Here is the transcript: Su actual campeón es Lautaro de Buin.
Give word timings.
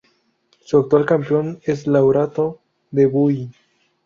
Su 0.65 0.79
actual 0.79 1.05
campeón 1.05 1.59
es 1.61 1.85
Lautaro 1.85 2.59
de 2.89 3.05
Buin. 3.05 3.53